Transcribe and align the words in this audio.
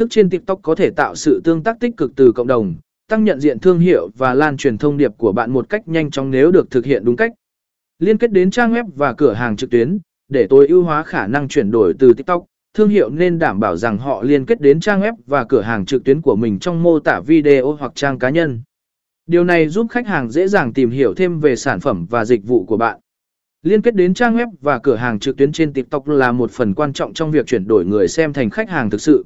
thức 0.00 0.10
trên 0.10 0.30
TikTok 0.30 0.60
có 0.62 0.74
thể 0.74 0.90
tạo 0.90 1.14
sự 1.14 1.40
tương 1.44 1.62
tác 1.62 1.80
tích 1.80 1.96
cực 1.96 2.12
từ 2.16 2.32
cộng 2.32 2.46
đồng, 2.46 2.74
tăng 3.08 3.24
nhận 3.24 3.40
diện 3.40 3.58
thương 3.58 3.78
hiệu 3.78 4.10
và 4.18 4.34
lan 4.34 4.56
truyền 4.56 4.78
thông 4.78 4.96
điệp 4.96 5.12
của 5.18 5.32
bạn 5.32 5.50
một 5.50 5.68
cách 5.68 5.88
nhanh 5.88 6.10
chóng 6.10 6.30
nếu 6.30 6.50
được 6.52 6.70
thực 6.70 6.84
hiện 6.84 7.04
đúng 7.04 7.16
cách. 7.16 7.32
Liên 7.98 8.18
kết 8.18 8.32
đến 8.32 8.50
trang 8.50 8.72
web 8.72 8.84
và 8.96 9.12
cửa 9.12 9.32
hàng 9.32 9.56
trực 9.56 9.70
tuyến, 9.70 9.98
để 10.28 10.46
tối 10.50 10.68
ưu 10.68 10.82
hóa 10.82 11.02
khả 11.02 11.26
năng 11.26 11.48
chuyển 11.48 11.70
đổi 11.70 11.94
từ 11.98 12.12
TikTok, 12.12 12.44
thương 12.74 12.88
hiệu 12.88 13.10
nên 13.10 13.38
đảm 13.38 13.60
bảo 13.60 13.76
rằng 13.76 13.98
họ 13.98 14.22
liên 14.22 14.46
kết 14.46 14.60
đến 14.60 14.80
trang 14.80 15.00
web 15.00 15.12
và 15.26 15.44
cửa 15.44 15.60
hàng 15.60 15.86
trực 15.86 16.04
tuyến 16.04 16.20
của 16.20 16.36
mình 16.36 16.58
trong 16.58 16.82
mô 16.82 16.98
tả 16.98 17.20
video 17.20 17.72
hoặc 17.72 17.92
trang 17.94 18.18
cá 18.18 18.30
nhân. 18.30 18.62
Điều 19.26 19.44
này 19.44 19.68
giúp 19.68 19.86
khách 19.90 20.06
hàng 20.06 20.30
dễ 20.30 20.48
dàng 20.48 20.72
tìm 20.72 20.90
hiểu 20.90 21.14
thêm 21.14 21.40
về 21.40 21.56
sản 21.56 21.80
phẩm 21.80 22.06
và 22.10 22.24
dịch 22.24 22.44
vụ 22.44 22.64
của 22.64 22.76
bạn. 22.76 23.00
Liên 23.62 23.82
kết 23.82 23.94
đến 23.94 24.14
trang 24.14 24.36
web 24.36 24.46
và 24.60 24.78
cửa 24.78 24.96
hàng 24.96 25.18
trực 25.18 25.36
tuyến 25.36 25.52
trên 25.52 25.72
TikTok 25.72 26.08
là 26.08 26.32
một 26.32 26.50
phần 26.50 26.74
quan 26.74 26.92
trọng 26.92 27.14
trong 27.14 27.30
việc 27.30 27.46
chuyển 27.46 27.66
đổi 27.66 27.84
người 27.84 28.08
xem 28.08 28.32
thành 28.32 28.50
khách 28.50 28.70
hàng 28.70 28.90
thực 28.90 29.00
sự. 29.00 29.24